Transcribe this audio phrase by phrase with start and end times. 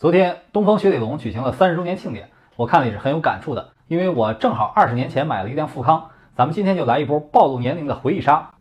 [0.00, 6.08] 昨天东风雪铁龙举行了三十周年庆典，我看了也是很有感触的，因为我正好二十年前买了一辆富康。
[6.34, 8.52] 咱们今天就来一波暴露年龄的回忆杀。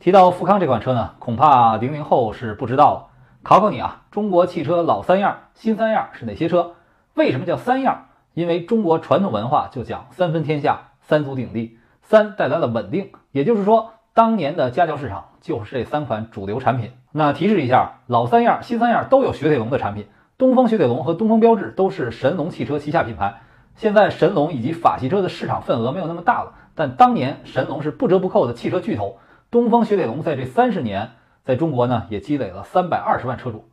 [0.00, 3.06] 提到富康这款车呢，恐怕零零后是不知道了。
[3.44, 6.72] 考考你啊，中国汽车老三样、新三样是哪些车？
[7.14, 8.06] 为什么叫三样？
[8.34, 16.90] 因为中国传统文化就讲三分天下、三足鼎立，三带来了稳定，也就是说，当年的家轿市场就是这三款主流产品。
[17.12, 20.08] 那提示一下，老三样、新三样都有雪铁龙的产品。
[20.38, 23.40] 东风雪铁龙和东风标致都是神龙汽车旗下品牌。
[23.74, 29.18] 现在神龙以及法系车的市场份额没有那么大了，但当年神龙是不折不扣的汽车巨头。
[29.50, 31.10] 东风雪铁龙在这三十年，
[31.42, 33.68] 在中国呢也积累了三百二十万车主。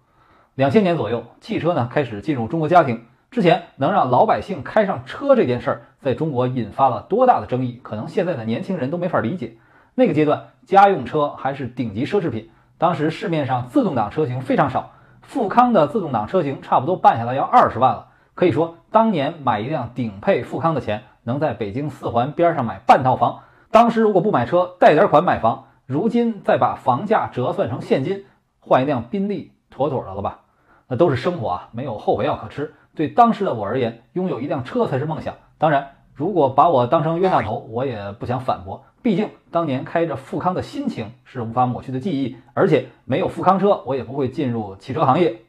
[0.56, 3.06] 两千年左右，汽车呢开始进入中国家庭。
[3.30, 7.80] 之前能让老百姓开上车这件事儿，在中国引发了多大的争议？
[7.84, 9.58] 可能现在的年轻人都没法理解。
[9.94, 14.94] 那个阶段，家用车还是顶级奢侈品，当时市面上自动挡车型非常少。
[15.28, 23.40] 富康的自动挡车型差不多办下来要二十万了，可以说当年买一辆顶配富康的钱，能在北京四环边上买半套房。
[23.72, 28.26] 当时如果不买车，贷点款买房，如今再把房价折算成现金，
[28.59, 30.42] 换一辆宾利，妥妥的了吧？
[30.88, 32.76] 那都是生活啊，没有后悔药可吃。
[32.95, 35.36] 对当时的我而言，拥有一辆车才是梦想。
[35.58, 38.84] 当然，如果把我当成冤大头，我也不想反驳。
[39.06, 45.42] 毕竟当年开着富康的心情是无法抹去的记忆，而且没有富康车，我也不会进入汽车行业。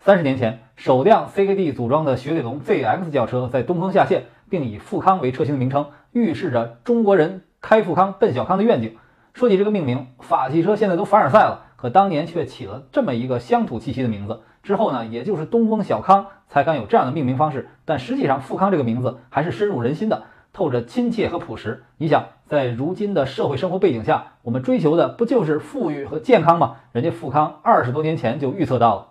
[0.00, 8.96] 三十年前，首辆 CKD 组装的雪铁龙 ZX 轿车在东风下线，并以富康为车型的名称，预示着中国人开富康奔小康的愿景。
[9.32, 14.40] 说起这个命名，法系车现在都凡尔赛了，可当年却起了这么一个乡土气息的名字。
[14.64, 17.68] 之后呢，也就是东风小康才敢有这样的命名方式。
[17.84, 20.24] 但实际上，富康这个名字还是深入人心的。
[20.54, 21.84] 透着亲切和朴实。
[21.98, 26.76] 你想，在如今的社会生活背景下，我们追求的不就是富裕和健康吗？
[26.92, 29.08] 人家富康二十多年前就预测到了。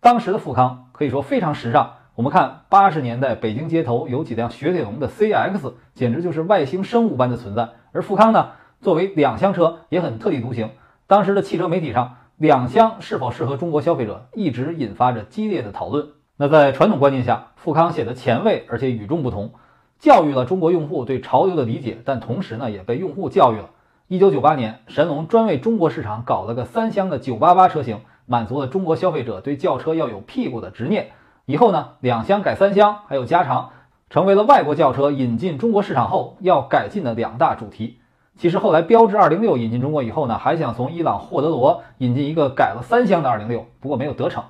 [0.00, 1.94] 当时的富康可以说非常时尚。
[2.16, 7.70] 我们看八十年代北京街头有几辆雪铁龙的 CX，简直就是外星生物般的存在。
[7.92, 10.70] 而富康呢，作为两厢车也很特立独行。
[11.06, 16.08] 当时的汽车媒体上，两厢是否适合中国消费者，一直引发着激烈的讨论。
[16.36, 19.52] 那在传统观念下，富康显得前卫而且与众不同。
[20.00, 23.68] 教育了中国用户对潮流的理解，但同时呢，也被用户教育了。
[24.08, 31.10] 一九九八年，神龙专为中国市场搞了个三厢的九八八车型，满足了中国消费者对轿车要有屁股的执念。
[31.44, 33.72] 以后呢，两厢改三厢，还有加长，
[34.08, 37.98] 成为了外国轿车引进中国市场后要改进的两大主题。
[38.38, 44.44] 其实后来标致二零六引进中国以后呢，还想从伊朗霍德罗引进一个改了三厢的二零六，不过没有得逞。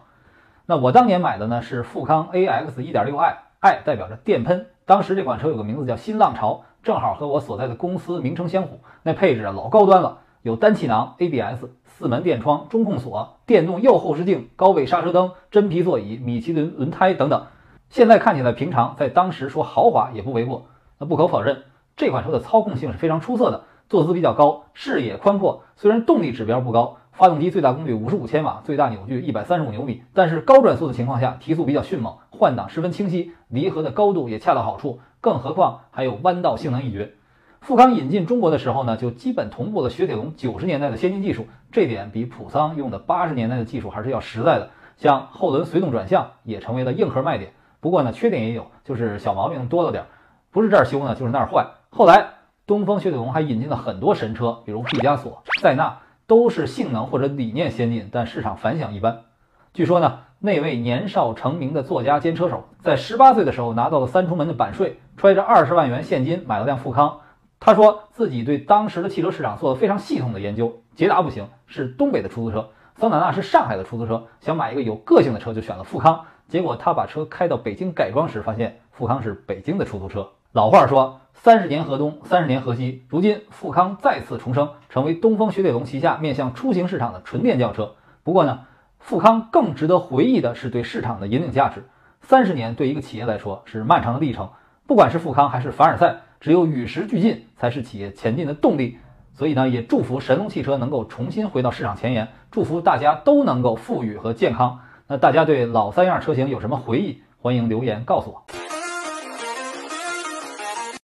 [0.66, 4.66] 那我当年买的呢是富康 AX 一点六 i，i 代表着电喷。
[4.90, 8.80] 当时这款车有个名字叫新浪潮，正好和我所在的公司名称相符。
[9.04, 17.46] 那配置啊老高端了，有单气囊、ABS、四门电窗、中控锁、电动右后视镜、高位刹车灯、真皮座椅、米其林轮胎等等。
[17.88, 20.66] 现在看起来平常，在当时说豪华也不为过。
[20.98, 21.62] 那不可否认，
[21.96, 25.62] 这款车的操控性是非常出色的，坐姿比较高，视野宽阔。
[25.76, 26.96] 虽然动力指标不高。
[27.12, 37.12] 发动机最大功率五十五千瓦，最大扭矩一百三十五牛米，但是高转速的情况下提速比较迅猛，换挡十分清晰，离合的高度也恰到好处，更何况还有弯道性能一绝。
[37.60, 44.70] 富康引进中国的时候呢，就基本同步了雪铁龙九十年代的先进技术，这点比普桑用的八十年代的技术还是要实在的。
[44.96, 47.52] 像后轮随动转向也成为了硬核卖点。
[47.80, 50.06] 不过呢，缺点也有，就是小毛病多了点，
[50.50, 51.66] 不是这儿修呢，就是那儿坏。
[51.90, 52.30] 后来
[52.66, 55.98] 东风雪铁龙还引进了很多神车，比如毕加索、塞纳。
[56.26, 59.22] 都是性能或者理念先进，但市场反响一般。
[59.72, 67.20] 据说呢，那位年少成名的作家兼车手，在十八岁的时候拿到了三重门的版税，揣着二十万元现金买了辆富康。
[67.60, 70.82] 他说自己对当时的汽车市场做了非常系统的研究。
[70.96, 74.26] 捷达不行，是东北的出租车；桑塔纳是上海的出租车。
[74.40, 76.24] 想买一个有个性的车，就选了富康。
[76.48, 80.30] 结果他把车开到北京改装时，发现富康是北京的出租车。
[80.52, 81.20] 老话说。
[81.32, 83.06] 三十年河东，三十年河西。
[83.08, 87.94] 如今富康再次重生，成为东风雪铁龙旗下面向出行市场的纯电轿车。
[88.24, 88.66] 不过呢，
[89.00, 91.84] 富康更值得回忆的是对市场的引领价值。
[92.22, 94.50] 三十年对一个企业来说是漫长的历程，
[94.86, 98.98] 不管是富康还是凡尔赛，只有与时俱进才是企业前进的动力。
[99.34, 104.80] 所以呢，也祝福神龙汽车能够重新回到市场前沿，祝福大家都能够富裕和健康。
[105.06, 107.22] 那大家对老三样车型有什么回忆？
[107.40, 108.59] 欢迎留言告诉我。